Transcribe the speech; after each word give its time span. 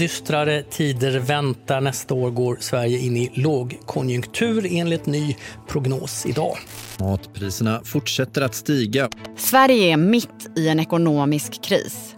dystrare 0.00 0.62
tider 0.62 1.18
väntar. 1.18 1.80
Nästa 1.80 2.14
år 2.14 2.30
går 2.30 2.56
Sverige 2.60 2.98
in 2.98 3.16
i 3.16 3.30
lågkonjunktur 3.34 4.66
enligt 4.70 5.06
ny 5.06 5.36
prognos 5.68 6.26
idag. 6.26 6.58
Matpriserna 7.00 7.80
fortsätter 7.84 8.42
att 8.42 8.54
stiga. 8.54 9.08
Sverige 9.36 9.92
är 9.92 9.96
mitt 9.96 10.50
i 10.56 10.68
en 10.68 10.80
ekonomisk 10.80 11.64
kris. 11.64 12.16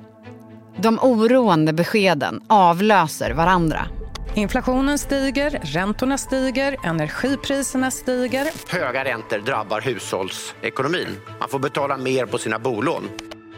De 0.76 0.98
oroande 0.98 1.72
beskeden 1.72 2.42
avlöser 2.48 3.30
varandra. 3.30 3.86
Inflationen 4.34 4.98
stiger, 4.98 5.60
räntorna 5.62 6.18
stiger, 6.18 6.76
energipriserna 6.84 7.90
stiger. 7.90 8.46
Höga 8.68 9.04
räntor 9.04 9.38
drabbar 9.38 9.80
hushållsekonomin. 9.80 11.16
Man 11.40 11.48
får 11.48 11.58
betala 11.58 11.96
mer 11.96 12.26
på 12.26 12.38
sina 12.38 12.58
bolån. 12.58 13.08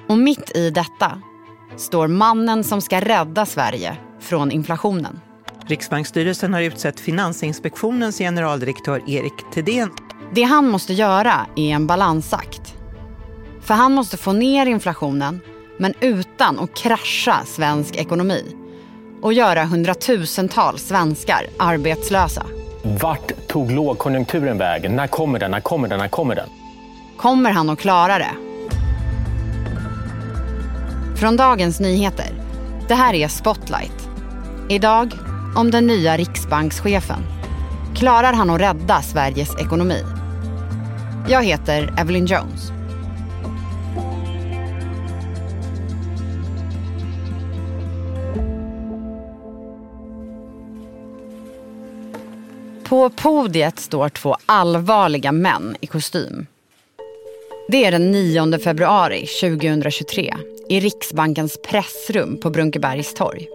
Och 0.09 0.19
mitt 0.19 0.57
i 0.57 0.71
detta 0.71 1.23
står 1.77 2.09
mannen 2.09 2.65
som 2.65 2.81
ska 2.81 3.01
rädda 3.01 3.47
Sverige 3.47 3.97
från 4.25 4.51
inflationen. 4.51 5.21
Riksbanksstyrelsen 5.67 6.55
har 6.55 6.61
utsett 6.61 7.01
Finansinspektionens 7.01 8.19
generaldirektör 8.19 9.11
Erik 9.11 9.33
Thedéen. 9.55 9.91
Det 10.35 10.43
han 10.43 10.69
måste 10.69 10.93
göra 10.93 11.47
är 11.57 11.71
en 11.71 11.87
balansakt. 11.87 12.75
För 13.61 13.75
han 13.75 13.93
måste 13.93 14.17
få 14.17 14.33
ner 14.33 14.67
inflationen 14.67 15.41
men 15.79 15.95
utan 16.01 16.59
att 16.59 16.75
krascha 16.75 17.45
svensk 17.47 17.97
ekonomi 17.97 18.57
och 19.23 19.33
göra 19.33 19.65
hundratusentals 19.65 20.83
svenskar 20.83 21.47
arbetslösa. 21.59 22.47
Vart 22.83 23.49
tog 23.49 23.71
lågkonjunkturen 23.71 24.59
vägen? 24.59 24.97
När 24.97 25.07
kommer 25.07 25.39
den? 25.39 25.51
När 25.51 25.61
kommer 25.61 25.89
den? 25.89 25.99
När 25.99 26.09
kommer 26.09 26.35
den? 26.35 26.49
Kommer 27.17 27.51
han 27.51 27.71
att 27.71 27.79
klara 27.79 28.19
det? 28.19 28.35
Från 31.17 31.37
Dagens 31.37 31.81
Nyheter. 31.81 32.31
Det 32.89 32.95
här 32.95 33.15
är 33.15 33.29
Spotlight. 33.29 34.04
Idag 34.69 35.19
om 35.57 35.71
den 35.71 35.87
nya 35.87 36.17
riksbankschefen. 36.17 37.23
Klarar 37.95 38.33
han 38.33 38.51
att 38.51 38.61
rädda 38.61 39.03
Sveriges 39.03 39.57
ekonomi? 39.57 40.03
Jag 41.29 41.45
heter 41.45 41.95
Evelyn 41.99 42.27
Jones. 42.27 42.73
På 52.89 53.11
podiet 53.11 53.79
står 53.79 54.09
två 54.09 54.37
allvarliga 54.47 55.33
män 55.33 55.77
i 55.81 55.87
kostym. 55.87 56.47
Det 57.69 57.85
är 57.85 57.93
den 57.93 58.11
9 58.11 58.59
februari 58.59 59.27
2023 59.27 60.35
i 60.69 60.81
Riksbankens 60.81 61.59
pressrum 61.63 62.41
på 62.41 62.51
Brunkebergs 62.51 63.15
torg. 63.15 63.54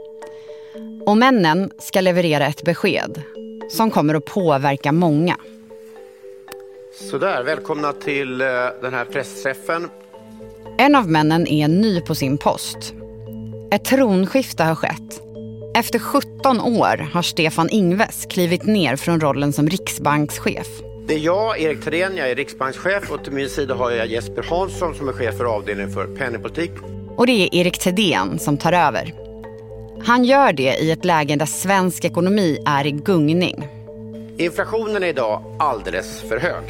Och 1.06 1.18
männen 1.18 1.72
ska 1.80 2.02
leverera 2.02 2.46
ett 2.46 2.64
besked 2.64 3.22
som 3.70 3.92
kommer 3.92 4.16
att 4.16 4.26
påverka 4.26 4.92
många. 4.92 5.38
Sådär, 7.12 7.44
välkomna 7.44 7.94
till 7.94 8.42
eh, 8.42 8.48
den 8.82 8.94
här 8.94 9.06
pressträffen. 9.06 9.90
En 10.78 10.96
av 10.96 11.10
männen 11.10 11.48
är 11.48 11.68
ny 11.68 12.02
på 12.02 12.16
sin 12.16 12.38
post. 12.38 12.94
Ett 13.72 13.86
tronskifte 13.86 14.64
har 14.64 14.76
skett. 14.76 15.22
Efter 15.76 16.00
17 16.00 16.62
år 16.62 16.98
har 17.14 17.22
Stefan 17.22 17.70
Ingves 17.70 18.26
klivit 18.26 18.66
ner 18.66 18.96
från 18.96 19.22
rollen 19.22 19.54
som 19.54 19.70
riksbankschef. 19.70 20.68
Det 21.08 21.14
är 21.14 21.20
jag, 21.20 21.60
Erik 21.62 21.84
Thedéen, 21.84 22.18
jag 22.18 22.30
är 22.30 22.36
riksbankschef 22.36 23.12
och 23.12 23.24
till 23.24 23.34
min 23.34 23.50
sida 23.50 23.76
har 23.76 23.92
jag 23.92 24.08
Jesper 24.08 24.44
Hansson 24.44 24.96
som 24.96 25.10
är 25.10 25.14
chef 25.14 25.38
för 25.38 25.46
avdelningen 25.46 25.94
för 25.94 26.08
penningpolitik. 26.08 26.72
Och 27.18 27.28
det 27.28 27.32
är 27.32 27.56
Erik 27.56 27.80
Thedéen 27.80 28.40
som 28.40 28.58
tar 28.58 28.74
över. 28.74 29.29
Han 30.04 30.26
gör 30.26 30.54
det 30.54 30.76
i 30.78 30.92
ett 30.92 31.06
läge 31.06 31.36
där 31.36 31.46
svensk 31.46 32.06
ekonomi 32.06 32.58
är 32.66 32.88
i 32.88 32.92
gungning. 32.92 33.68
Inflationen 34.38 35.04
är 35.04 35.08
idag 35.08 35.58
alldeles 35.60 36.22
för 36.22 36.40
hög. 36.40 36.64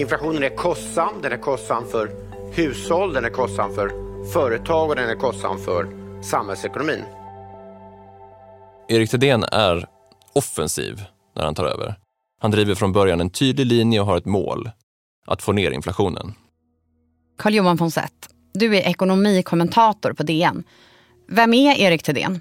Inflationen 0.00 0.42
är 0.42 0.56
kostsam. 0.56 1.22
Den 1.22 1.32
är 1.32 1.36
kostsam 1.36 1.84
för 1.90 2.10
hushåll, 2.52 3.12
den 3.12 3.24
är 3.24 3.30
kostsam 3.30 3.74
för 3.74 3.90
företag 4.32 4.90
och 4.90 4.96
den 4.96 5.10
är 5.10 5.14
kostsam 5.14 5.58
för 5.58 5.86
samhällsekonomin. 6.22 7.02
Erik 8.88 9.10
Thedéen 9.10 9.44
är 9.52 9.86
offensiv 10.32 11.02
när 11.36 11.44
han 11.44 11.54
tar 11.54 11.64
över. 11.64 11.94
Han 12.40 12.50
driver 12.50 12.74
från 12.74 12.92
början 12.92 13.20
en 13.20 13.30
tydlig 13.30 13.66
linje 13.66 14.00
och 14.00 14.06
har 14.06 14.16
ett 14.16 14.24
mål. 14.24 14.70
Att 15.26 15.42
få 15.42 15.52
ner 15.52 15.70
inflationen. 15.70 16.34
Carl-Johan 17.38 17.78
Fonseth, 17.78 18.28
du 18.54 18.76
är 18.76 18.88
ekonomikommentator 18.88 20.12
på 20.12 20.22
DN. 20.22 20.64
Vem 21.28 21.54
är 21.54 21.80
Erik 21.80 22.02
Thedéen? 22.02 22.40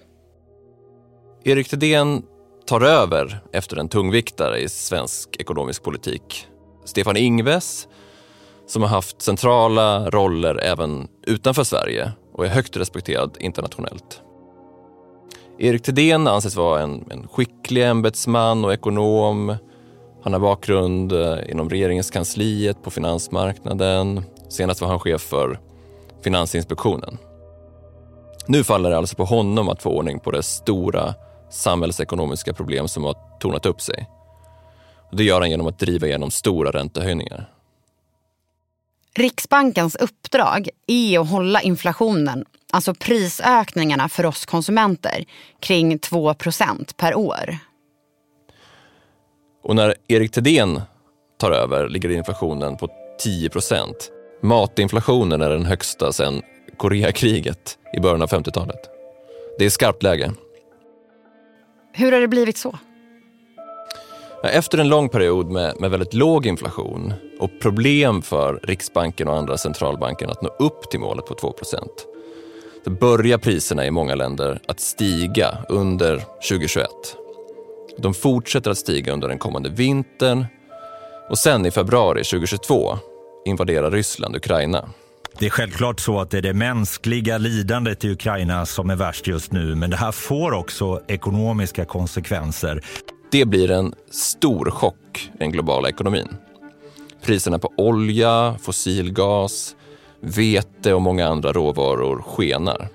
Erik 1.44 1.70
Thedéen 1.70 2.24
tar 2.66 2.82
över 2.82 3.40
efter 3.54 3.78
en 3.78 3.90
tungviktare 3.90 4.60
i 4.60 4.70
svensk 4.70 5.36
ekonomisk 5.40 5.84
politik. 5.84 6.48
Stefan 6.86 7.18
Ingves, 7.18 7.88
som 8.68 8.82
har 8.82 8.90
haft 8.90 9.22
centrala 9.22 10.10
roller 10.10 10.64
även 10.64 11.08
utanför 11.28 11.64
Sverige 11.64 12.12
och 12.34 12.46
är 12.46 12.50
högt 12.50 12.78
respekterad 12.78 13.38
internationellt. 13.40 14.22
Erik 15.60 15.84
Thedéen 15.84 16.28
anses 16.28 16.56
vara 16.56 16.82
en, 16.82 17.12
en 17.12 17.28
skicklig 17.28 17.88
ämbetsman 17.88 18.66
och 18.66 18.74
ekonom. 18.74 19.56
Han 20.24 20.34
har 20.34 20.40
bakgrund 20.40 21.12
eh, 21.12 21.52
inom 21.52 21.70
regeringskansliet, 21.70 22.84
på 22.84 22.92
finansmarknaden. 22.92 24.24
Senast 24.50 24.82
var 24.82 24.88
han 24.88 25.00
chef 25.00 25.22
för 25.22 25.60
Finansinspektionen. 26.24 27.18
Nu 28.48 28.64
faller 28.64 28.90
det 28.90 28.98
alltså 28.98 29.16
på 29.16 29.26
honom 29.26 29.70
att 29.70 29.82
få 29.82 29.90
ordning 29.90 30.20
på 30.20 30.32
det 30.32 30.44
stora 30.44 31.14
samhällsekonomiska 31.50 32.54
problem 32.54 32.88
som 32.88 33.04
har 33.04 33.16
tornat 33.40 33.66
upp 33.66 33.82
sig. 33.82 34.10
Det 35.12 35.24
gör 35.24 35.42
han 35.42 35.50
genom 35.50 35.68
att 35.68 35.80
driva 35.80 36.08
igenom 36.08 36.32
stora 36.32 36.72
räntehöjningar. 36.72 37.50
Riksbankens 39.16 39.96
uppdrag 39.96 40.70
är 40.88 41.20
att 41.20 41.30
hålla 41.30 41.62
inflationen, 41.62 42.46
alltså 42.72 42.94
prisökningarna 42.94 44.10
för 44.10 44.26
oss 44.26 44.46
konsumenter, 44.46 45.26
kring 45.60 45.98
2% 45.98 46.96
per 46.98 47.16
år. 47.16 47.58
Och 49.64 49.76
när 49.76 49.96
Erik 50.08 50.32
Thedéen 50.32 50.82
tar 51.40 51.52
över 51.52 51.90
ligger 51.90 52.10
inflationen 52.10 52.78
på 52.78 52.88
10% 53.26 53.94
Matinflationen 54.44 55.42
är 55.42 55.50
den 55.50 55.66
högsta 55.66 56.14
sedan 56.14 56.42
Koreakriget 56.84 57.78
i 57.98 58.00
början 58.00 58.22
av 58.22 58.30
50-talet. 58.30 58.80
Det 59.60 59.66
är 59.66 59.70
skarpt 59.70 60.04
läge. 60.04 60.32
Hur 61.94 62.12
har 62.12 62.22
det 62.22 62.28
blivit 62.28 62.58
så? 62.58 62.78
Efter 64.44 64.78
en 64.78 64.90
lång 64.90 65.10
period 65.10 65.52
med, 65.52 65.80
med 65.80 65.92
väldigt 65.92 66.14
låg 66.14 66.46
inflation 66.46 67.14
och 67.40 67.50
problem 67.62 68.22
för 68.22 68.60
Riksbanken 68.64 69.28
och 69.28 69.38
andra 69.38 69.58
centralbanker 69.58 70.28
att 70.28 70.42
nå 70.42 70.50
upp 70.60 70.90
till 70.90 71.00
målet 71.00 71.26
på 71.26 71.34
2 71.34 71.54
så 72.84 72.90
börjar 72.90 73.38
priserna 73.38 73.86
i 73.86 73.92
många 73.92 74.16
länder 74.16 74.60
att 74.68 74.80
stiga 74.80 75.58
under 75.70 76.18
2021. 76.50 76.90
De 77.98 78.14
fortsätter 78.14 78.72
att 78.72 78.78
stiga 78.78 79.14
under 79.14 79.28
den 79.28 79.40
kommande 79.40 79.70
vintern 79.70 80.46
och 81.30 81.38
sen 81.38 81.66
i 81.66 81.72
februari 81.72 82.24
2022 82.24 82.98
invaderar 83.46 83.92
Ryssland 83.92 84.36
Ukraina. 84.36 84.90
Det 85.40 85.46
är 85.46 85.50
självklart 85.50 86.00
så 86.00 86.20
att 86.20 86.30
det 86.30 86.38
är 86.38 86.42
det 86.42 86.54
mänskliga 86.54 87.38
lidandet 87.38 88.06
i 88.06 88.12
Ukraina 88.12 88.66
som 88.66 88.90
är 88.90 88.96
värst 88.96 89.28
just 89.28 89.52
nu, 89.52 89.76
men 89.76 89.90
det 89.90 89.98
här 89.98 90.12
får 90.12 90.52
också 90.52 91.02
ekonomiska 91.08 91.86
konsekvenser. 91.86 92.82
Det 93.32 93.46
blir 93.46 93.72
en 93.72 93.94
stor 94.12 94.70
chock 94.72 95.32
i 95.34 95.38
den 95.38 95.52
globala 95.52 95.90
ekonomin. 95.90 96.28
Priserna 97.26 97.60
på 97.60 97.74
olja, 97.78 98.56
fossilgas, 98.62 99.76
vete 100.20 100.94
och 100.94 101.02
många 101.02 101.28
andra 101.28 101.54
råvaror 101.54 102.22
skenar. 102.22 102.88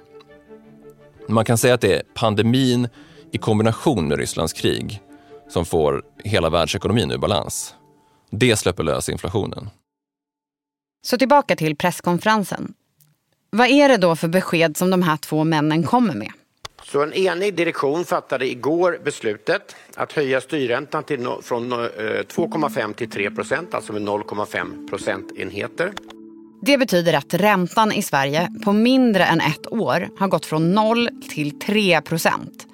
Man 1.29 1.45
kan 1.45 1.59
säga 1.59 1.75
att 1.75 1.81
det 1.81 1.97
är 1.97 2.03
pandemin 2.15 2.89
i 3.33 3.39
kombination 3.39 4.09
med 4.09 4.19
Rysslands 4.19 4.53
krig 4.53 5.03
som 5.49 5.65
får 5.65 6.03
hela 6.25 6.51
världsekonomin 6.51 7.11
ur 7.11 7.19
balans. 7.19 7.75
Det 8.31 8.57
släpper 8.57 8.83
lös 8.83 9.09
inflationen. 9.09 9.71
Så 11.03 11.19
tillbaka 11.19 11.57
till 11.57 11.77
presskonferensen. 11.77 12.75
Vad 13.51 13.69
är 13.69 13.89
det 13.89 13.97
då 13.97 14.17
för 14.17 14.29
besked 14.29 14.77
som 14.77 14.91
de 14.91 15.03
här 15.03 15.17
två 15.17 15.45
männen 15.45 15.83
kommer 15.83 16.15
med? 16.15 16.33
Så 16.85 17.03
en 17.03 17.13
enig 17.13 17.55
direktion 17.55 18.05
fattade 18.05 18.51
igår 18.51 19.01
beslutet 19.05 19.77
att 19.95 20.13
höja 20.13 20.41
styrräntan 20.41 21.05
till 21.05 21.21
no 21.21 21.43
från 21.43 21.73
2,5 21.73 22.95
till 22.95 23.11
3 23.11 23.31
procent, 23.31 23.75
alltså 23.75 23.93
med 23.93 24.03
0,5 24.03 24.89
procentenheter. 24.89 25.93
Det 26.63 26.79
betyder 26.79 27.15
att 27.15 27.35
räntan 27.35 27.93
i 27.93 28.03
Sverige 28.03 28.49
på 28.65 28.73
mindre 28.73 29.25
än 29.25 29.41
ett 29.41 29.73
år 29.73 30.09
har 30.19 30.29
gått 30.29 30.47
från 30.47 30.73
0 30.73 31.09
till 31.31 31.59
3 31.59 32.01
procent. 32.01 32.67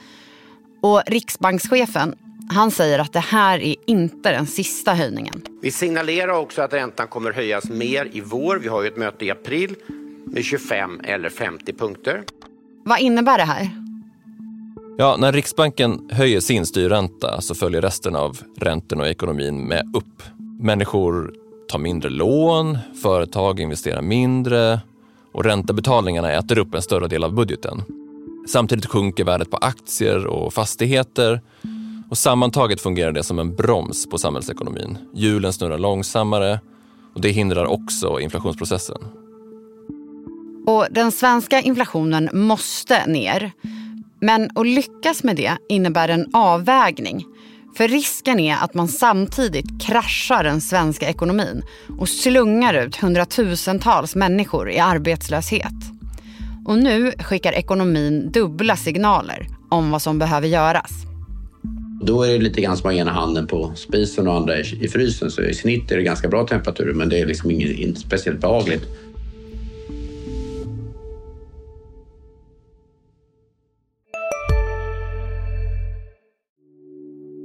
Och 0.82 1.02
riksbankschefen 1.06 2.14
han 2.48 2.70
säger 2.70 2.98
att 2.98 3.12
det 3.12 3.20
här 3.20 3.58
är 3.58 3.76
inte 3.86 4.32
den 4.32 4.46
sista 4.46 4.94
höjningen. 4.94 5.42
Vi 5.62 5.70
signalerar 5.70 6.32
också 6.32 6.62
att 6.62 6.72
räntan 6.72 7.08
kommer 7.08 7.32
höjas 7.32 7.70
mer 7.70 8.08
i 8.12 8.20
vår. 8.20 8.56
Vi 8.56 8.68
har 8.68 8.82
ju 8.82 8.88
ett 8.88 8.96
möte 8.96 9.24
i 9.24 9.30
april 9.30 9.74
med 10.24 10.44
25 10.44 11.00
eller 11.04 11.28
50 11.28 11.72
punkter. 11.72 12.22
Vad 12.84 13.00
innebär 13.00 13.38
det 13.38 13.44
här? 13.44 13.70
Ja, 14.98 15.16
när 15.18 15.32
Riksbanken 15.32 16.08
höjer 16.10 16.40
sin 16.40 16.66
styrränta 16.66 17.40
så 17.40 17.54
följer 17.54 17.82
resten 17.82 18.16
av 18.16 18.38
räntorna 18.56 19.02
och 19.02 19.08
ekonomin 19.08 19.68
med 19.68 19.90
upp. 19.94 20.22
Människor 20.60 21.34
tar 21.68 21.78
mindre 21.78 22.10
lån, 22.10 22.78
företag 23.02 23.60
investerar 23.60 24.02
mindre 24.02 24.80
och 25.32 25.44
räntebetalningarna 25.44 26.32
äter 26.32 26.58
upp 26.58 26.74
en 26.74 26.82
större 26.82 27.08
del 27.08 27.24
av 27.24 27.34
budgeten. 27.34 27.82
Samtidigt 28.48 28.86
sjunker 28.86 29.24
värdet 29.24 29.50
på 29.50 29.56
aktier 29.56 30.26
och 30.26 30.54
fastigheter 30.54 31.40
och 32.14 32.18
sammantaget 32.18 32.80
fungerar 32.80 33.12
det 33.12 33.22
som 33.22 33.38
en 33.38 33.54
broms 33.54 34.08
på 34.08 34.18
samhällsekonomin. 34.18 34.98
Hjulen 35.14 35.52
snurrar 35.52 35.78
långsammare 35.78 36.60
och 37.14 37.20
det 37.20 37.30
hindrar 37.30 37.66
också 37.66 38.20
inflationsprocessen. 38.20 38.96
Och 40.66 40.86
den 40.90 41.12
svenska 41.12 41.60
inflationen 41.60 42.30
måste 42.32 43.06
ner. 43.06 43.52
Men 44.20 44.50
att 44.54 44.66
lyckas 44.66 45.24
med 45.24 45.36
det 45.36 45.56
innebär 45.68 46.08
en 46.08 46.34
avvägning. 46.34 47.24
För 47.76 47.88
risken 47.88 48.40
är 48.40 48.56
att 48.56 48.74
man 48.74 48.88
samtidigt 48.88 49.82
kraschar 49.82 50.44
den 50.44 50.60
svenska 50.60 51.08
ekonomin 51.08 51.62
och 51.98 52.08
slungar 52.08 52.74
ut 52.74 52.96
hundratusentals 52.96 54.14
människor 54.14 54.70
i 54.70 54.78
arbetslöshet. 54.78 55.74
Och 56.66 56.78
nu 56.78 57.12
skickar 57.18 57.52
ekonomin 57.52 58.32
dubbla 58.32 58.76
signaler 58.76 59.46
om 59.68 59.90
vad 59.90 60.02
som 60.02 60.18
behöver 60.18 60.48
göras. 60.48 61.13
Då 62.06 62.22
är 62.22 62.32
det 62.32 62.38
lite 62.38 62.60
grann 62.60 62.76
som 62.76 62.90
att 62.90 62.96
ena 62.96 63.10
handen 63.10 63.46
på 63.46 63.72
spisen 63.74 64.28
och 64.28 64.34
andra 64.34 64.58
i 64.58 64.88
frysen. 64.88 65.30
Så 65.30 65.42
i 65.42 65.54
snitt 65.54 65.92
är 65.92 65.96
det 65.96 66.02
ganska 66.02 66.28
bra 66.28 66.46
temperaturer 66.46 66.94
men 66.94 67.08
det 67.08 67.20
är 67.20 67.26
liksom 67.26 67.50
inget 67.50 67.98
speciellt 67.98 68.40
behagligt. 68.40 68.82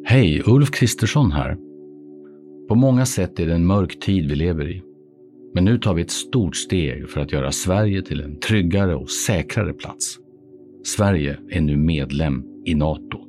Hej, 0.05 0.41
Ulf 0.45 0.71
Kristersson 0.71 1.31
här. 1.31 1.57
På 2.67 2.75
många 2.75 3.05
sätt 3.05 3.39
är 3.39 3.45
det 3.47 3.53
en 3.53 3.65
mörk 3.65 3.99
tid 3.99 4.29
vi 4.29 4.35
lever 4.35 4.71
i. 4.71 4.81
Men 5.53 5.65
nu 5.65 5.77
tar 5.77 5.93
vi 5.93 6.01
ett 6.01 6.11
stort 6.11 6.55
steg 6.55 7.09
för 7.09 7.21
att 7.21 7.31
göra 7.31 7.51
Sverige 7.51 8.01
till 8.01 8.21
en 8.21 8.39
tryggare 8.39 8.95
och 8.95 9.09
säkrare 9.09 9.73
plats. 9.73 10.17
Sverige 10.85 11.37
är 11.49 11.61
nu 11.61 11.77
medlem 11.77 12.43
i 12.65 12.75
Nato. 12.75 13.28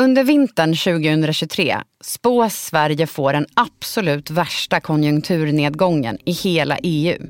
Under 0.00 0.24
vintern 0.24 0.76
2023 0.76 1.76
spås 2.00 2.54
Sverige 2.54 3.06
få 3.06 3.32
den 3.32 3.46
absolut 3.54 4.30
värsta 4.30 4.80
konjunkturnedgången 4.80 6.18
i 6.24 6.32
hela 6.32 6.78
EU. 6.82 7.26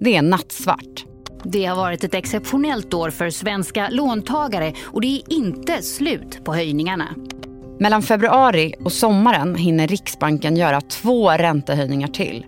Det 0.00 0.16
är 0.16 0.22
nattsvart. 0.22 1.04
Det 1.44 1.64
har 1.64 1.76
varit 1.76 2.04
ett 2.04 2.14
exceptionellt 2.14 2.94
år 2.94 3.10
för 3.10 3.30
svenska 3.30 3.88
låntagare 3.88 4.72
och 4.82 5.00
det 5.00 5.06
är 5.06 5.32
inte 5.32 5.82
slut 5.82 6.44
på 6.44 6.54
höjningarna. 6.54 7.08
Mellan 7.80 8.02
februari 8.02 8.74
och 8.84 8.92
sommaren 8.92 9.54
hinner 9.54 9.88
Riksbanken 9.88 10.56
göra 10.56 10.80
två 10.80 11.30
räntehöjningar 11.30 12.08
till. 12.08 12.46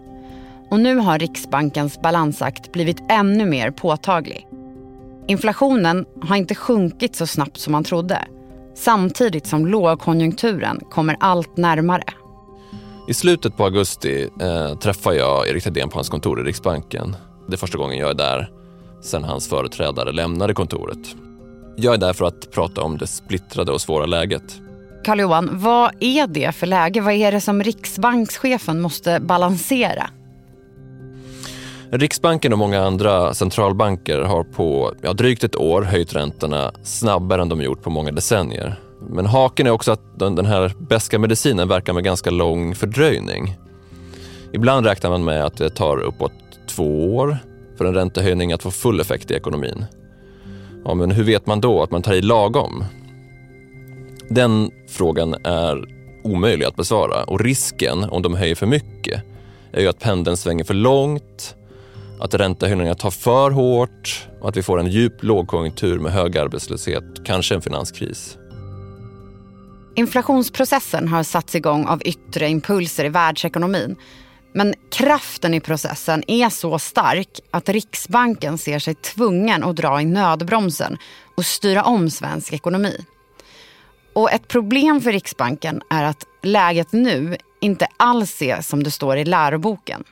Och 0.71 0.81
nu 0.81 0.97
har 0.97 1.19
Riksbankens 1.19 2.01
balansakt 2.01 2.73
blivit 2.73 3.03
ännu 3.09 3.47
mer 3.47 3.71
påtaglig. 3.71 4.47
Inflationen 5.27 6.05
har 6.23 6.37
inte 6.37 6.55
sjunkit 6.55 7.17
så 7.17 7.27
snabbt 7.27 7.57
som 7.57 7.73
man 7.73 7.85
trodde 7.85 8.29
samtidigt 8.79 9.47
som 9.47 9.67
lågkonjunkturen 9.67 10.81
kommer 10.91 11.17
allt 11.21 11.57
närmare. 11.57 12.05
I 13.09 13.15
slutet 13.15 13.57
på 13.57 13.65
augusti 13.65 14.29
eh, 14.41 14.79
träffar 14.79 15.13
jag 15.13 15.49
Erik 15.49 15.65
Thedéen 15.65 15.89
på 15.89 15.99
hans 15.99 16.09
kontor 16.09 16.41
i 16.41 16.43
Riksbanken. 16.43 17.17
Det 17.49 17.55
är 17.55 17.57
första 17.57 17.79
gången 17.79 17.99
jag 17.99 18.11
är 18.11 18.15
där 18.15 18.51
sedan 19.03 19.25
hans 19.25 19.49
företrädare 19.49 20.13
lämnade 20.13 20.55
kontoret. 20.55 20.99
Jag 21.77 21.95
är 21.95 21.99
där 21.99 22.13
för 22.13 22.25
att 22.25 22.51
prata 22.53 22.81
om 22.83 22.99
det 22.99 23.07
splittrade 23.07 23.73
och 23.73 23.81
svåra 23.81 24.07
läget. 24.07 24.61
Carl-Johan, 25.05 25.51
vad 25.53 25.91
är 26.01 26.27
det 26.27 26.53
för 26.53 26.67
läge? 26.67 27.01
Vad 27.01 27.15
är 27.15 27.33
det 27.33 27.41
som 27.41 27.63
riksbankschefen 27.63 28.81
måste 28.81 29.21
balansera? 29.21 30.11
Riksbanken 31.91 32.53
och 32.53 32.59
många 32.59 32.81
andra 32.81 33.35
centralbanker 33.35 34.21
har 34.21 34.45
på 34.45 34.95
ja, 35.03 35.13
drygt 35.13 35.45
ett 35.45 35.57
år 35.57 35.83
höjt 35.83 36.15
räntorna 36.15 36.73
snabbare 36.83 37.43
än 37.43 37.49
de 37.49 37.63
gjort 37.63 37.83
på 37.83 37.91
många 37.91 38.13
decennier. 38.13 38.81
Men 39.11 39.27
haken 39.27 39.67
är 39.67 39.71
också 39.71 39.93
att 39.93 40.19
den, 40.19 40.35
den 40.35 40.47
här 40.47 40.73
beska 40.79 41.19
medicinen 41.19 41.69
verkar 41.69 41.93
med 41.93 42.05
ganska 42.05 42.31
lång 42.31 42.75
fördröjning. 42.75 43.57
Ibland 44.53 44.87
räknar 44.87 45.11
man 45.11 45.25
med 45.25 45.45
att 45.45 45.57
det 45.57 45.71
tar 45.71 45.99
uppåt 45.99 46.33
två 46.67 47.17
år 47.17 47.39
för 47.79 47.85
en 47.85 47.95
räntehöjning 47.95 48.53
att 48.53 48.63
få 48.63 48.71
full 48.71 49.01
effekt 49.01 49.31
i 49.31 49.35
ekonomin. 49.35 49.85
Ja, 50.85 50.95
men 50.95 51.11
hur 51.11 51.25
vet 51.25 51.47
man 51.47 51.61
då 51.61 51.83
att 51.83 51.91
man 51.91 52.03
tar 52.03 52.15
i 52.15 52.23
lagom? 52.23 52.85
Den 54.31 54.71
frågan 54.89 55.35
är 55.45 55.85
omöjlig 56.25 56.67
att 56.67 56.77
besvara 56.77 57.25
och 57.25 57.41
risken 57.41 58.05
om 58.05 58.23
de 58.23 58.35
höjer 58.35 58.55
för 58.55 58.67
mycket 58.67 59.23
är 59.73 59.81
ju 59.81 59.89
att 59.89 60.01
pendeln 60.01 60.37
svänger 60.37 60.65
för 60.65 60.75
långt 60.75 61.55
att 62.21 62.35
räntehöjningarna 62.35 62.95
tar 62.95 63.11
för 63.11 63.51
hårt 63.51 64.29
och 64.41 64.49
att 64.49 64.57
vi 64.57 64.63
får 64.63 64.81
en 64.81 64.87
djup 64.87 65.23
lågkonjunktur 65.23 65.99
med 65.99 66.13
hög 66.13 66.39
arbetslöshet, 66.39 67.05
kanske 67.25 67.55
en 67.55 67.63
finanskris. 67.63 68.39
Inflationsprocessen 69.97 71.09
har 71.09 71.23
satts 71.23 71.55
igång 71.55 71.87
av 71.87 72.03
yttre 72.05 72.49
impulser 72.49 73.05
i 73.05 73.09
världsekonomin. 73.09 73.97
Men 74.53 74.75
kraften 74.91 75.55
i 75.55 75.61
processen 75.61 76.23
är 76.27 76.49
så 76.49 76.79
stark 76.79 77.41
att 77.51 77.69
Riksbanken 77.69 78.59
ser 78.59 78.79
sig 78.79 78.95
tvungen 78.95 79.65
att 79.65 79.77
dra 79.77 80.01
i 80.01 80.05
nödbromsen 80.05 80.99
och 81.37 81.45
styra 81.45 81.83
om 81.83 82.11
svensk 82.11 82.53
ekonomi. 82.53 83.05
Och 84.13 84.33
ett 84.33 84.49
problem 84.49 85.01
för 85.01 85.13
Riksbanken 85.13 85.81
är 85.91 86.05
att 86.05 86.27
läget 86.43 86.93
nu 86.93 87.37
inte 87.61 87.87
alls 87.97 88.43
är 88.43 88.61
som 88.61 88.83
det 88.83 88.91
står 88.91 89.17
i 89.17 89.25
läroboken. 89.25 90.05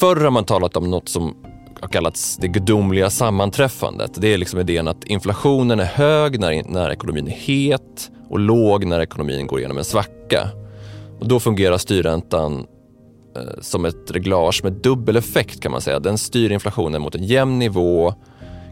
Förr 0.00 0.16
har 0.16 0.30
man 0.30 0.44
talat 0.44 0.76
om 0.76 0.90
något 0.90 1.08
som 1.08 1.36
har 1.80 1.88
kallats 1.88 2.36
det 2.36 2.48
gudomliga 2.48 3.10
sammanträffandet. 3.10 4.10
Det 4.14 4.34
är 4.34 4.38
liksom 4.38 4.60
idén 4.60 4.88
att 4.88 5.04
inflationen 5.04 5.80
är 5.80 5.84
hög 5.84 6.40
när, 6.40 6.62
när 6.68 6.90
ekonomin 6.90 7.26
är 7.26 7.32
het 7.32 8.10
och 8.28 8.38
låg 8.38 8.84
när 8.84 9.00
ekonomin 9.00 9.46
går 9.46 9.58
igenom 9.58 9.78
en 9.78 9.84
svacka. 9.84 10.48
Och 11.20 11.28
då 11.28 11.40
fungerar 11.40 11.78
styrräntan 11.78 12.66
eh, 13.36 13.60
som 13.60 13.84
ett 13.84 14.10
reglage 14.10 14.60
med 14.62 14.72
dubbel 14.72 15.16
effekt 15.16 15.60
kan 15.60 15.72
man 15.72 15.80
säga. 15.80 15.98
Den 15.98 16.18
styr 16.18 16.52
inflationen 16.52 17.02
mot 17.02 17.14
en 17.14 17.24
jämn 17.24 17.58
nivå 17.58 18.14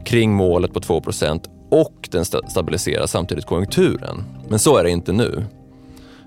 kring 0.04 0.32
målet 0.32 0.74
på 0.74 0.80
2% 0.80 1.44
och 1.70 2.08
den 2.10 2.24
stabiliserar 2.24 3.06
samtidigt 3.06 3.46
konjunkturen. 3.46 4.24
Men 4.48 4.58
så 4.58 4.76
är 4.76 4.84
det 4.84 4.90
inte 4.90 5.12
nu. 5.12 5.44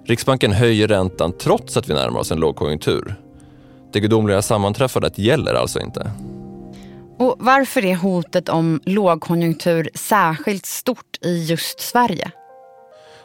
Riksbanken 0.05 0.51
höjer 0.51 0.87
räntan 0.87 1.33
trots 1.39 1.77
att 1.77 1.89
vi 1.89 1.93
närmar 1.93 2.19
oss 2.19 2.31
en 2.31 2.39
lågkonjunktur. 2.39 3.15
Det 3.95 3.99
gudomliga 3.99 4.41
sammanträffandet 4.41 5.17
gäller 5.17 5.53
alltså 5.53 5.79
inte. 5.79 6.11
Och 7.19 7.35
varför 7.39 7.85
är 7.85 7.95
hotet 7.95 8.49
om 8.49 8.81
lågkonjunktur 8.85 9.89
särskilt 9.93 10.65
stort 10.65 11.17
i 11.21 11.45
just 11.45 11.79
Sverige? 11.79 12.31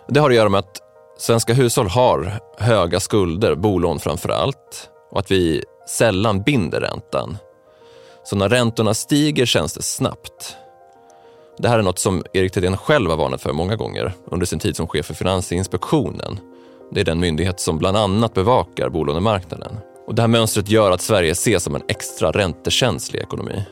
Det 0.09 0.21
har 0.21 0.31
att 0.31 0.37
göra 0.37 0.49
med 0.49 0.59
att 0.59 0.79
svenska 1.19 1.55
hushåll 1.55 1.89
har 1.89 2.41
höga 2.59 3.01
skulder, 3.01 3.55
bolån 3.55 3.99
framför 3.99 4.29
allt, 4.29 4.91
och 5.11 5.19
att 5.19 5.31
vi 5.31 5.65
sällan 5.89 6.43
binder 6.43 6.81
räntan. 6.81 7.37
Så 8.25 8.37
när 8.37 8.49
räntorna 8.49 8.95
stiger 8.95 9.47
känns 9.47 9.75
det 9.75 9.83
snabbt. 9.83 10.57
Det 11.59 11.69
här 11.69 11.79
är 11.79 11.83
något 11.83 11.99
som 11.99 12.25
Erik 12.33 12.53
Thedéen 12.53 12.77
själv 12.77 13.11
har 13.11 13.17
varnat 13.17 13.43
för 13.43 13.53
många 13.53 13.77
gånger 13.77 14.13
under 14.25 14.47
sin 14.47 14.59
tid 14.59 14.77
som 14.77 14.89
chef 14.89 15.07
för 15.07 15.15
Finansinspektionen. 15.15 16.41
Det 16.93 17.01
är 17.01 17.05
den 17.05 17.21
myndighet 17.21 17.61
som 17.61 17.79
bland 17.79 17.97
annat 17.97 18.35
bevakar 18.35 18.89
bolånemarknaden. 18.89 19.79
Och 20.07 20.15
det 20.15 20.23
här 20.23 20.29
mönstret 20.29 20.69
gör 20.69 20.91
att 20.91 21.01
Sverige 21.01 21.31
ses 21.31 21.63
som 21.63 21.75
en 21.75 21.83
extra 21.89 22.31
räntekänslig 22.31 23.21
ekonomi. 23.21 23.65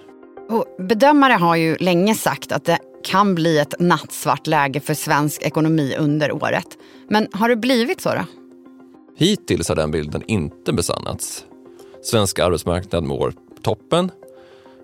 Och 0.50 0.64
bedömare 0.78 1.32
har 1.32 1.56
ju 1.56 1.76
länge 1.76 2.14
sagt 2.14 2.52
att 2.52 2.64
det 2.64 2.78
kan 3.04 3.34
bli 3.34 3.58
ett 3.58 3.74
nattsvart 3.78 4.46
läge 4.46 4.80
för 4.80 4.94
svensk 4.94 5.42
ekonomi 5.42 5.94
under 5.98 6.32
året. 6.32 6.66
Men 7.08 7.28
har 7.32 7.48
det 7.48 7.56
blivit 7.56 8.00
så 8.00 8.08
då? 8.08 8.24
Hittills 9.16 9.68
har 9.68 9.76
den 9.76 9.90
bilden 9.90 10.22
inte 10.26 10.72
besannats. 10.72 11.44
Svensk 12.02 12.38
arbetsmarknad 12.38 13.04
mår 13.04 13.32
toppen. 13.62 14.10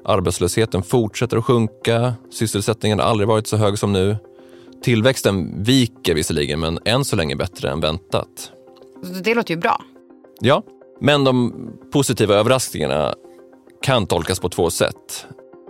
Arbetslösheten 0.05 0.83
fortsätter 0.83 1.37
att 1.37 1.45
sjunka. 1.45 2.15
Sysselsättningen 2.31 2.99
har 2.99 3.07
aldrig 3.07 3.29
varit 3.29 3.47
så 3.47 3.57
hög 3.57 3.79
som 3.79 3.93
nu. 3.93 4.17
Tillväxten 4.83 5.63
viker 5.63 6.15
visserligen, 6.15 6.61
men 6.61 6.79
än 6.85 7.05
så 7.05 7.17
länge 7.17 7.37
bättre 7.37 7.71
än 7.71 7.81
väntat. 7.81 8.53
Det 9.23 9.35
låter 9.35 9.55
ju 9.55 9.61
bra. 9.61 9.83
Ja, 10.41 10.63
men 11.05 11.25
de 11.25 11.53
positiva 11.93 12.35
överraskningarna 12.35 13.15
kan 13.83 14.07
tolkas 14.07 14.41
på 14.41 14.49
två 14.49 14.71
sätt. 14.71 15.27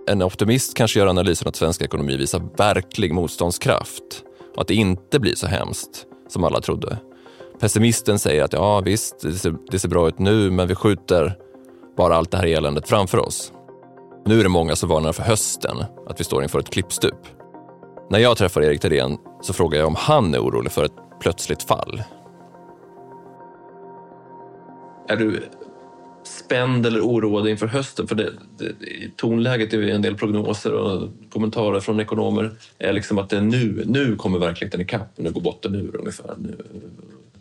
En 0.08 0.22
optimist 0.22 0.76
kanske 0.76 0.98
gör 0.98 1.06
analysen 1.06 1.48
att 1.48 1.56
svensk 1.56 1.82
ekonomi 1.82 2.16
visar 2.16 2.42
verklig 2.56 3.12
motståndskraft 3.12 4.24
och 4.54 4.62
att 4.62 4.68
det 4.68 4.74
inte 4.74 5.20
blir 5.20 5.34
så 5.34 5.46
hemskt 5.46 6.06
som 6.28 6.44
alla 6.44 6.60
trodde. 6.60 6.98
Pessimisten 7.60 8.18
säger 8.18 8.44
att 8.44 8.52
ja 8.52 8.80
visst, 8.80 9.20
det 9.20 9.32
ser, 9.32 9.54
det 9.70 9.78
ser 9.78 9.88
bra 9.88 10.08
ut 10.08 10.18
nu 10.18 10.50
men 10.50 10.68
vi 10.68 10.74
skjuter 10.74 11.38
bara 11.96 12.16
allt 12.16 12.30
det 12.30 12.36
här 12.36 12.46
eländet 12.46 12.88
framför 12.88 13.18
oss. 13.18 13.52
Nu 14.26 14.38
är 14.38 14.42
det 14.42 14.48
många 14.48 14.76
som 14.76 14.88
varnar 14.88 15.12
för 15.12 15.22
hösten, 15.22 15.84
att 16.08 16.20
vi 16.20 16.24
står 16.24 16.42
inför 16.42 16.58
ett 16.58 16.70
klippstup. 16.70 17.26
När 18.10 18.18
jag 18.18 18.36
träffar 18.36 18.62
Erik 18.62 18.80
Thedéen 18.80 19.16
så 19.42 19.52
frågar 19.52 19.78
jag 19.78 19.88
om 19.88 19.96
han 19.98 20.34
är 20.34 20.38
orolig 20.38 20.72
för 20.72 20.84
ett 20.84 21.20
plötsligt 21.20 21.62
fall. 21.62 22.02
Är 25.08 25.16
du 25.16 25.42
spänd 26.24 26.86
eller 26.86 27.00
oroad 27.00 27.48
inför 27.48 27.66
hösten? 27.66 28.08
För 28.08 28.14
det, 28.14 28.32
det, 28.58 28.72
tonläget 29.16 29.74
i 29.74 29.90
en 29.90 30.02
del 30.02 30.14
prognoser 30.14 30.72
och 30.72 31.08
kommentarer 31.30 31.80
från 31.80 32.00
ekonomer 32.00 32.50
är 32.78 32.92
liksom 32.92 33.18
att 33.18 33.30
det 33.30 33.40
nu, 33.40 33.82
nu 33.86 34.16
kommer 34.16 34.38
verkligheten 34.38 34.80
ikapp, 34.80 35.12
nu 35.16 35.30
går 35.30 35.40
botten 35.40 35.74
ur 35.74 35.96
ungefär. 35.96 36.34
Nu, 36.38 36.56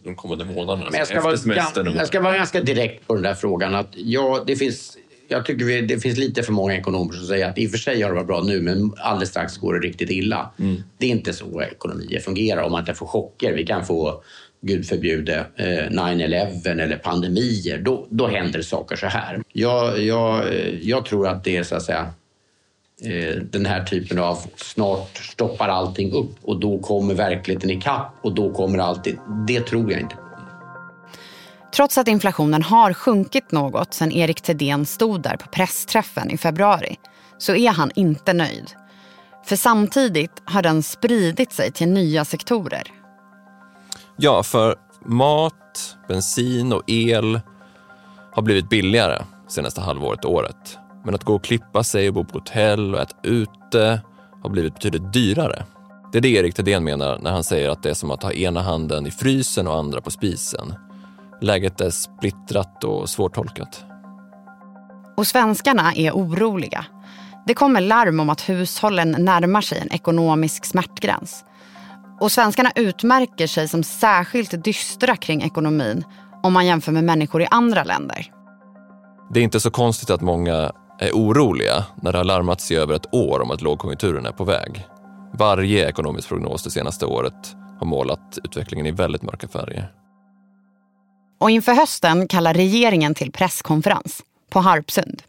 de 0.04 0.16
kommande 0.16 0.46
månaderna. 0.46 0.90
Men 0.92 1.00
jag, 1.00 1.08
ska 1.08 1.22
vara, 1.22 1.96
jag 1.96 2.08
ska 2.08 2.22
vara 2.22 2.38
ganska 2.38 2.62
direkt 2.62 3.08
på 3.08 3.14
den 3.14 3.24
där 3.24 3.34
frågan. 3.34 3.76
Att 3.76 3.90
ja, 3.94 4.44
det 4.48 4.56
finns, 4.56 4.98
jag 5.28 5.46
tycker 5.46 5.66
vi, 5.66 5.82
det 5.82 6.00
finns 6.00 6.18
lite 6.18 6.44
för 6.44 6.54
många 6.54 6.78
ekonomer 6.78 7.14
som 7.14 7.26
säger 7.26 7.50
att 7.50 7.58
i 7.58 7.68
och 7.68 7.72
för 7.72 7.78
sig 7.78 8.02
har 8.02 8.10
det 8.10 8.16
varit 8.16 8.28
bra 8.28 8.44
nu 8.44 8.62
men 8.62 8.94
alldeles 8.98 9.30
strax 9.30 9.58
går 9.58 9.74
det 9.74 9.88
riktigt 9.88 10.10
illa. 10.10 10.50
Mm. 10.60 10.84
Det 10.98 11.06
är 11.06 11.10
inte 11.10 11.34
så 11.34 11.62
ekonomier 11.62 12.20
fungerar 12.20 12.64
om 12.64 12.72
man 12.72 12.80
inte 12.80 12.94
får 12.94 13.08
chocker. 13.08 13.54
Vi 13.54 13.66
kan 13.66 13.86
få 13.86 14.24
gud 14.64 14.88
förbjude, 14.88 15.46
eh, 15.56 15.90
9-11 15.92 16.82
eller 16.82 16.98
pandemier, 16.98 17.78
då, 17.78 18.08
då 18.10 18.28
händer 18.28 18.62
saker 18.62 18.96
så 18.96 19.08
här. 19.08 19.42
Jag, 19.52 20.00
jag, 20.00 20.48
eh, 20.48 20.80
jag 20.82 21.06
tror 21.06 21.28
att 21.28 21.44
det 21.44 21.58
är 21.58 21.64
så 21.64 21.76
att 21.76 21.84
säga 21.84 22.14
eh, 23.04 23.36
den 23.36 23.66
här 23.66 23.84
typen 23.84 24.20
av 24.20 24.38
snart 24.56 25.18
stoppar 25.18 25.68
allting 25.68 26.12
upp 26.14 26.36
och 26.42 26.60
då 26.60 26.80
kommer 26.80 27.14
verkligheten 27.14 27.70
ikapp 27.70 28.14
och 28.22 28.36
då 28.36 28.54
kommer 28.54 28.80
allting. 28.80 29.18
Det 29.48 29.62
tror 29.62 29.92
jag 29.92 30.02
inte. 30.02 30.16
Trots 31.76 31.98
att 31.98 32.08
inflationen 32.08 32.64
har 32.64 32.94
sjunkit 32.94 33.52
något 33.52 33.94
sen 33.94 34.12
Erik 34.12 34.42
Thedéen 34.42 34.86
stod 34.86 35.22
där 35.22 35.38
på 35.38 35.48
pressträffen 35.48 36.32
i 36.32 36.38
februari 36.38 36.96
så 37.38 37.56
är 37.56 37.70
han 37.70 37.92
inte 37.96 38.34
nöjd. 38.34 38.72
För 39.46 39.56
samtidigt 39.56 40.42
har 40.46 40.62
den 40.62 40.84
spridit 40.84 41.52
sig 41.52 41.72
till 41.72 41.88
nya 41.88 42.26
sektorer. 42.26 43.03
Ja, 44.18 44.44
för 44.44 44.76
mat, 45.06 45.98
bensin 46.08 46.74
och 46.74 46.84
el 46.88 47.42
har 48.32 48.42
blivit 48.42 48.70
billigare 48.70 49.24
senaste 49.48 49.82
halvåret 49.82 50.26
och 50.26 50.32
året. 50.32 50.78
Men 51.06 51.16
att 51.16 51.24
gå 51.24 51.36
och 51.36 51.44
klippa 51.44 51.84
sig 51.84 52.08
och 52.08 52.14
bo 52.14 52.24
på 52.24 52.38
hotell 52.38 52.96
och 52.96 53.02
äta 53.02 53.16
ute 53.24 54.02
har 54.44 54.50
blivit 54.50 54.74
betydligt 54.74 55.14
dyrare. 55.14 55.66
Det 56.12 56.18
är 56.18 56.22
det 56.22 56.30
Erik 56.30 56.56
Thedéen 56.56 56.84
menar 56.84 57.20
när 57.20 57.32
han 57.32 57.44
säger 57.44 57.70
att 57.70 57.84
det 57.84 57.90
är 57.90 57.94
som 57.94 58.12
att 58.12 58.24
ha 58.24 58.32
ena 58.32 58.62
handen 58.62 59.08
i 59.08 59.12
frysen 59.12 59.68
och 59.68 59.78
andra 59.78 60.02
på 60.02 60.12
spisen. 60.12 60.74
Läget 61.42 61.82
är 61.82 61.90
splittrat 61.90 62.84
och 62.84 63.10
svårtolkat. 63.10 63.86
Och 65.18 65.28
svenskarna 65.28 65.94
är 65.94 66.12
oroliga. 66.12 66.86
Det 67.48 67.54
kommer 67.54 67.82
larm 67.82 68.20
om 68.20 68.30
att 68.30 68.50
hushållen 68.50 69.16
närmar 69.20 69.62
sig 69.62 69.80
en 69.80 69.92
ekonomisk 69.92 70.66
smärtgräns. 70.66 71.46
Och 72.24 72.32
svenskarna 72.32 72.72
utmärker 72.76 73.48
sig 73.48 73.68
som 73.68 73.84
särskilt 73.84 74.64
dystra 74.64 75.16
kring 75.16 75.42
ekonomin 75.42 76.04
om 76.44 76.54
man 76.54 76.66
jämför 76.66 76.92
med 76.92 77.04
människor 77.04 77.42
i 77.42 77.48
andra 77.52 77.84
länder. 77.84 78.32
Det 79.34 79.40
är 79.40 79.44
inte 79.44 79.60
så 79.60 79.72
konstigt 79.72 80.10
att 80.10 80.22
många 80.22 80.72
är 81.00 81.12
oroliga 81.12 81.86
när 82.02 82.12
det 82.12 82.18
har 82.18 82.26
larmats 82.26 82.72
i 82.72 82.76
över 82.76 82.96
ett 82.96 83.14
år 83.14 83.42
om 83.42 83.52
att 83.52 83.62
lågkonjunkturen 83.62 84.26
är 84.26 84.32
på 84.32 84.44
väg. 84.44 84.88
Varje 85.34 85.90
ekonomisk 85.90 86.30
prognos 86.30 86.64
det 86.64 86.72
senaste 86.72 87.06
året 87.06 87.56
har 87.80 87.86
målat 87.86 88.38
utvecklingen 88.44 88.86
i 88.86 88.92
väldigt 88.92 89.22
mörka 89.22 89.48
färger. 89.48 89.92
Och 91.40 91.50
inför 91.50 91.74
hösten 91.74 92.28
kallar 92.28 92.54
regeringen 92.54 93.16
till 93.16 93.32
presskonferens 93.32 94.22
på 94.50 94.60
Harpsund. 94.60 95.24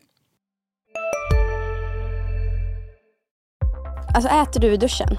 Alltså 4.15 4.31
äter 4.31 4.61
du 4.61 4.73
i 4.73 4.77
duschen? 4.77 5.19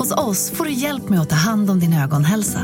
Hos 0.00 0.12
oss 0.12 0.50
får 0.50 0.64
du 0.64 0.72
hjälp 0.72 1.08
med 1.08 1.20
att 1.20 1.28
ta 1.28 1.36
hand 1.36 1.70
om 1.70 1.80
din 1.80 1.92
ögonhälsa. 1.92 2.60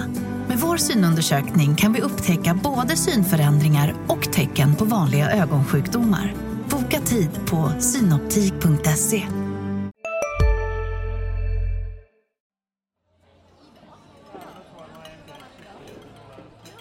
Med 0.48 0.58
vår 0.58 0.76
synundersökning 0.76 1.76
kan 1.76 1.92
vi 1.92 2.00
upptäcka 2.00 2.58
både 2.62 2.96
synförändringar 2.96 3.94
och 4.08 4.32
tecken 4.32 4.76
på 4.76 4.84
vanliga 4.84 5.30
ögonsjukdomar. 5.30 6.34
Boka 6.70 7.00
tid 7.00 7.30
på 7.46 7.72
synoptik.se. 7.78 9.22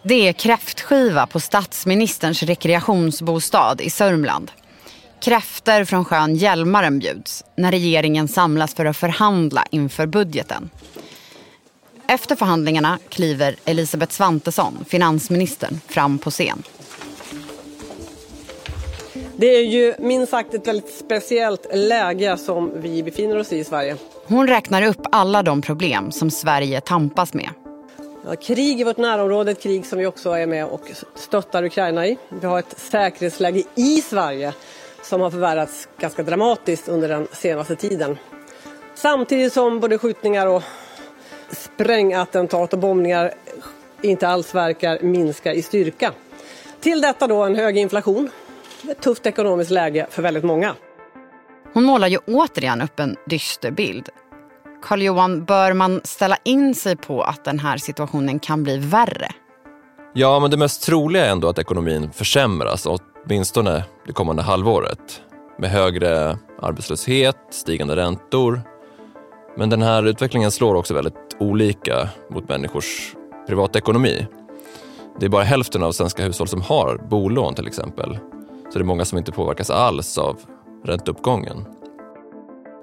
Det 0.04 0.28
är 0.28 0.34
kräftskiva 0.34 1.28
på 1.28 1.40
statsministerns 1.40 2.44
rekreationsbostad 2.44 3.76
i 3.80 3.90
Sörmland. 3.90 4.52
Kräfter 5.26 5.86
från 5.86 6.06
sjön 6.06 6.36
Hjälmaren 6.36 7.00
bjuds 7.00 7.44
när 7.56 7.72
regeringen 7.72 8.28
samlas 8.28 8.74
för 8.74 8.86
att 8.86 8.98
förhandla 8.98 9.66
inför 9.72 10.06
budgeten. 10.06 10.70
Efter 12.08 12.36
förhandlingarna 12.36 13.00
kliver 13.10 13.56
Elisabeth 13.66 14.14
Svantesson, 14.14 14.86
finansministern, 14.88 15.80
fram 15.88 16.18
på 16.18 16.32
scen. 16.32 16.64
Det 19.38 19.48
är 19.48 19.66
ju 19.66 19.94
minst 20.00 20.32
sagt 20.32 20.54
ett 20.54 20.68
väldigt 20.68 20.94
speciellt 20.94 21.68
läge 21.74 22.38
som 22.38 22.72
vi 22.76 23.04
befinner 23.04 23.38
oss 23.38 23.54
i 23.54 23.58
i 23.58 23.64
Sverige. 23.64 23.96
Hon 24.28 24.48
räknar 24.48 24.82
upp 24.82 25.02
alla 25.12 25.44
de 25.44 25.62
problem 25.62 26.12
som 26.12 26.32
Sverige 26.32 26.82
tampas 26.82 27.34
med. 27.34 27.50
Ja, 28.26 28.36
krig 28.36 28.82
i 28.82 28.84
vårt 28.84 28.98
närområde, 28.98 29.52
ett 29.52 29.64
krig 29.64 29.86
som 29.86 30.00
vi 30.00 30.06
också 30.06 30.30
är 30.30 30.48
med 30.48 30.66
och 30.66 30.92
stöttar 31.16 31.64
Ukraina 31.64 32.08
i. 32.08 32.18
Vi 32.42 32.48
har 32.48 32.60
ett 32.60 32.80
säkerhetsläge 32.80 33.64
i 33.76 34.02
Sverige 34.02 34.54
som 35.06 35.22
har 35.22 35.32
förvärrats 35.32 35.88
ganska 36.00 36.24
dramatiskt 36.24 36.88
under 36.88 37.10
den 37.10 37.28
senaste 37.32 37.76
tiden. 37.76 38.18
Samtidigt 38.96 39.54
som 39.54 39.80
både 39.80 39.98
skjutningar 39.98 40.48
och 40.48 40.64
sprängattentat 41.52 42.74
och 42.74 42.80
bombningar 42.80 43.34
inte 44.02 44.28
alls 44.28 44.56
verkar 44.56 45.00
minska 45.02 45.54
i 45.54 45.62
styrka. 45.62 46.12
Till 46.80 47.02
detta 47.02 47.28
då 47.28 47.44
en 47.44 47.56
hög 47.56 47.78
inflation, 47.78 48.30
ett 48.90 49.02
tufft 49.02 49.26
ekonomiskt 49.26 49.72
läge 49.72 50.08
för 50.10 50.22
väldigt 50.22 50.44
många. 50.44 50.76
Hon 51.74 51.84
målar 51.84 52.08
ju 52.08 52.18
återigen 52.18 52.82
upp 52.82 53.00
en 53.00 53.16
dyster 53.26 53.72
bild. 53.72 54.10
Carl-Johan, 54.82 55.46
bör 55.46 55.74
man 55.74 56.02
ställa 56.04 56.38
in 56.44 56.76
sig 56.76 56.96
på 56.96 57.22
att 57.22 57.44
den 57.46 57.60
här 57.60 57.78
situationen 57.78 58.40
kan 58.40 58.64
bli 58.64 58.78
värre? 58.78 59.28
Ja, 60.14 60.40
men 60.40 60.52
det 60.52 60.58
mest 60.58 60.84
troliga 60.84 61.26
är 61.26 61.30
ändå 61.30 61.50
att 61.50 61.60
ekonomin 61.60 62.12
försämras, 62.12 62.88
åtminstone 63.26 63.84
det 64.06 64.14
kommande 64.14 64.42
halvåret. 64.42 65.22
Med 65.58 65.70
högre 65.70 66.38
arbetslöshet, 66.62 67.38
stigande 67.50 67.96
räntor. 67.96 68.62
Men 69.58 69.70
den 69.70 69.82
här 69.82 70.04
utvecklingen 70.04 70.52
slår 70.52 70.76
också 70.76 70.94
väldigt 70.94 71.36
olika 71.40 72.10
mot 72.30 72.50
människors 72.50 73.16
privatekonomi. 73.48 74.28
Det 75.20 75.26
är 75.26 75.30
bara 75.30 75.44
hälften 75.44 75.84
av 75.84 75.92
svenska 75.92 76.24
hushåll 76.24 76.48
som 76.48 76.62
har 76.62 76.98
bolån 77.10 77.56
till 77.56 77.68
exempel. 77.68 78.18
Så 78.64 78.80
det 78.80 78.84
är 78.84 78.84
många 78.84 79.06
som 79.06 79.18
inte 79.18 79.32
påverkas 79.32 79.70
alls 79.70 80.18
av 80.18 80.38
ränteuppgången. 80.84 81.66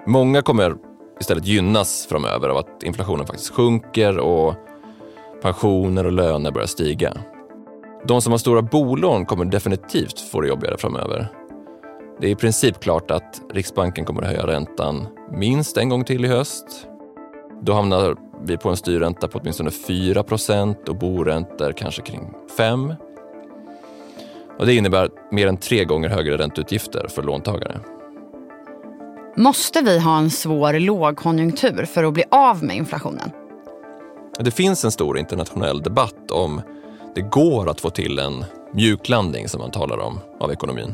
Många 0.07 0.41
kommer 0.41 0.75
istället 1.19 1.45
gynnas 1.45 2.07
framöver 2.09 2.49
av 2.49 2.57
att 2.57 2.83
inflationen 2.83 3.27
faktiskt 3.27 3.53
sjunker 3.53 4.17
och 4.17 4.53
pensioner 5.41 6.05
och 6.05 6.11
löner 6.11 6.51
börjar 6.51 6.67
stiga. 6.67 7.13
De 8.07 8.21
som 8.21 8.31
har 8.31 8.37
stora 8.37 8.61
bolån 8.61 9.25
kommer 9.25 9.45
definitivt 9.45 10.19
få 10.19 10.41
det 10.41 10.47
jobbigare 10.47 10.77
framöver. 10.77 11.27
Det 12.21 12.27
är 12.27 12.31
i 12.31 12.35
princip 12.35 12.79
klart 12.79 13.11
att 13.11 13.41
Riksbanken 13.53 14.05
kommer 14.05 14.21
att 14.21 14.27
höja 14.27 14.47
räntan 14.47 15.07
minst 15.31 15.77
en 15.77 15.89
gång 15.89 16.03
till 16.03 16.25
i 16.25 16.27
höst. 16.27 16.87
Då 17.61 17.73
hamnar 17.73 18.15
vi 18.43 18.57
på 18.57 18.69
en 18.69 18.77
styrränta 18.77 19.27
på 19.27 19.39
åtminstone 19.39 19.69
4% 19.69 20.89
och 20.89 20.95
boräntor 20.95 21.71
kanske 21.71 22.01
kring 22.01 22.33
5 22.57 22.93
och 24.59 24.65
Det 24.65 24.75
innebär 24.75 25.09
mer 25.31 25.47
än 25.47 25.57
tre 25.57 25.85
gånger 25.85 26.09
högre 26.09 26.37
ränteutgifter 26.37 27.07
för 27.07 27.23
låntagare. 27.23 27.79
Måste 29.37 29.81
vi 29.81 29.99
ha 29.99 30.17
en 30.17 30.29
svår 30.29 30.79
lågkonjunktur 30.79 31.85
för 31.85 32.03
att 32.03 32.13
bli 32.13 32.23
av 32.31 32.63
med 32.63 32.75
inflationen? 32.75 33.31
Det 34.39 34.51
finns 34.51 34.85
en 34.85 34.91
stor 34.91 35.17
internationell 35.17 35.81
debatt 35.81 36.31
om 36.31 36.61
det 37.15 37.21
går 37.21 37.69
att 37.69 37.81
få 37.81 37.89
till 37.89 38.19
en 38.19 38.45
mjuklandning 38.71 39.49
som 39.49 39.61
man 39.61 39.71
talar 39.71 39.97
om 39.97 40.19
av 40.39 40.51
ekonomin. 40.51 40.93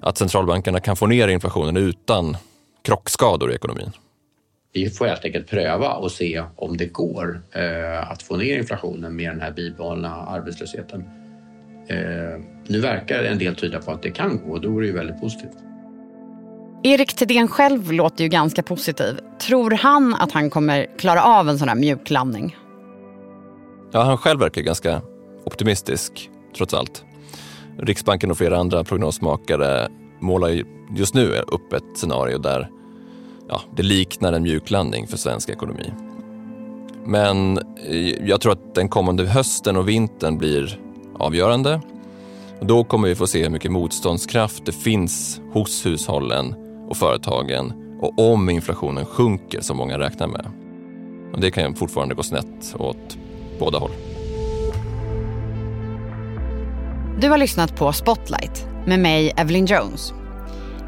Att 0.00 0.18
centralbankerna 0.18 0.80
kan 0.80 0.96
få 0.96 1.06
ner 1.06 1.28
inflationen 1.28 1.76
utan 1.76 2.36
krockskador 2.82 3.52
i 3.52 3.54
ekonomin. 3.54 3.90
Vi 4.72 4.90
får 4.90 5.06
helt 5.06 5.24
enkelt 5.24 5.48
pröva 5.48 5.94
och 5.94 6.12
se 6.12 6.42
om 6.56 6.76
det 6.76 6.86
går 6.86 7.40
eh, 7.52 8.10
att 8.10 8.22
få 8.22 8.36
ner 8.36 8.58
inflationen 8.58 9.16
med 9.16 9.30
den 9.30 9.40
här 9.40 9.52
bibehållna 9.52 10.14
arbetslösheten. 10.14 11.04
Eh, 11.88 12.40
nu 12.66 12.80
verkar 12.80 13.24
en 13.24 13.38
del 13.38 13.56
tyda 13.56 13.80
på 13.80 13.90
att 13.90 14.02
det 14.02 14.10
kan 14.10 14.40
gå 14.46 14.52
och 14.52 14.60
då 14.60 14.76
är 14.76 14.80
det 14.80 14.86
ju 14.86 14.92
väldigt 14.92 15.20
positivt. 15.20 15.56
Erik 16.82 17.14
Thedéen 17.14 17.48
själv 17.48 17.92
låter 17.92 18.24
ju 18.24 18.28
ganska 18.28 18.62
positiv. 18.62 19.18
Tror 19.40 19.70
han 19.70 20.14
att 20.14 20.32
han 20.32 20.50
kommer 20.50 20.86
klara 20.98 21.22
av 21.22 21.48
en 21.48 21.58
sån 21.58 21.68
här 21.68 21.76
mjuklandning? 21.76 22.56
Ja, 23.92 24.02
han 24.02 24.18
själv 24.18 24.40
verkar 24.40 24.62
ganska 24.62 25.00
optimistisk 25.44 26.30
trots 26.56 26.74
allt. 26.74 27.04
Riksbanken 27.78 28.30
och 28.30 28.38
flera 28.38 28.58
andra 28.58 28.84
prognosmakare 28.84 29.88
målar 30.20 30.62
just 30.96 31.14
nu 31.14 31.38
upp 31.38 31.72
ett 31.72 31.96
scenario 31.96 32.38
där 32.38 32.70
ja, 33.48 33.60
det 33.76 33.82
liknar 33.82 34.32
en 34.32 34.42
mjuklandning 34.42 35.06
för 35.06 35.16
svensk 35.16 35.48
ekonomi. 35.48 35.92
Men 37.04 37.58
eh, 37.58 38.28
jag 38.28 38.40
tror 38.40 38.52
att 38.52 38.74
den 38.74 38.88
kommande 38.88 39.26
hösten 39.26 39.76
och 39.76 39.88
vintern 39.88 40.38
blir 40.38 40.80
avgörande. 41.18 41.80
Då 42.60 42.84
kommer 42.84 43.08
vi 43.08 43.14
få 43.14 43.26
se 43.26 43.42
hur 43.42 43.50
mycket 43.50 43.72
motståndskraft 43.72 44.66
det 44.66 44.72
finns 44.72 45.40
hos 45.52 45.86
hushållen 45.86 46.54
och 46.88 46.96
företagen 46.96 47.72
och 48.00 48.32
om 48.32 48.50
inflationen 48.50 49.06
sjunker 49.06 49.60
som 49.60 49.76
många 49.76 49.98
räknar 49.98 50.26
med. 50.26 50.46
Och 51.32 51.40
det 51.40 51.50
kan 51.50 51.74
fortfarande 51.74 52.14
gå 52.14 52.22
snett 52.22 52.74
åt 52.78 53.18
båda 53.58 53.78
håll. 53.78 53.90
Du 57.20 57.28
har 57.28 57.38
lyssnat 57.38 57.76
på 57.76 57.92
Spotlight 57.92 58.66
med 58.86 59.00
mig, 59.00 59.32
Evelyn 59.36 59.66
Jones. 59.66 60.12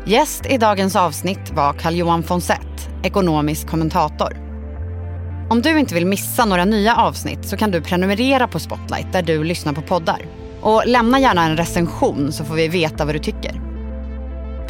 Gäst 0.07 0.47
i 0.47 0.59
dagens 0.59 0.97
avsnitt 0.97 1.51
var 1.55 1.73
Carl-Johan 1.73 2.23
Fonsett, 2.23 2.89
ekonomisk 3.03 3.69
kommentator. 3.69 4.49
Om 5.51 5.63
du 5.63 5.79
inte 5.79 5.95
vill 5.95 6.07
missa 6.07 6.45
några 6.45 6.65
nya 6.65 6.97
avsnitt 6.97 7.45
så 7.45 7.57
kan 7.57 7.71
du 7.71 7.81
prenumerera 7.81 8.49
på 8.49 8.59
Spotlight 8.59 9.13
där 9.13 9.23
du 9.23 9.45
lyssnar 9.45 9.73
på 9.73 9.83
poddar. 9.83 10.23
Och 10.61 10.83
lämna 10.87 11.21
gärna 11.21 11.45
en 11.45 11.57
recension 11.57 12.33
så 12.33 12.45
får 12.45 12.55
vi 12.55 12.69
veta 12.69 13.05
vad 13.05 13.15
du 13.15 13.19
tycker. 13.19 13.61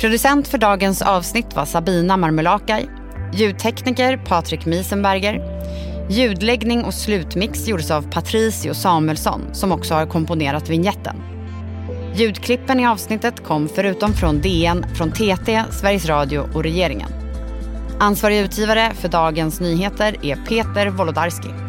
Producent 0.01 0.49
för 0.49 0.59
dagens 0.59 1.03
avsnitt 1.03 1.57
var 1.57 1.65
Sabina 1.65 2.17
Marmulakai. 2.17 2.89
Ljudtekniker 3.33 4.17
Patrik 4.17 4.67
Miesenberger. 4.67 5.43
Ljudläggning 6.11 6.85
och 6.85 6.95
slutmix 6.95 7.69
gjordes 7.69 7.91
av 7.91 8.11
Patricio 8.11 8.75
Samuelsson 8.75 9.41
som 9.53 9.73
också 9.73 9.95
har 9.95 10.07
komponerat 10.07 10.69
vignetten. 10.69 11.17
Ljudklippen 12.15 12.81
i 12.81 12.87
avsnittet 12.87 13.45
kom 13.45 13.69
förutom 13.69 14.13
från 14.13 14.41
DN, 14.41 14.87
från 14.95 15.13
TT, 15.13 15.63
Sveriges 15.71 16.07
Radio 16.07 16.39
och 16.55 16.63
regeringen. 16.63 17.11
Ansvarig 17.99 18.41
utgivare 18.41 18.93
för 18.95 19.09
Dagens 19.09 19.61
Nyheter 19.61 20.17
är 20.23 20.37
Peter 20.37 20.87
Wolodarski. 20.87 21.68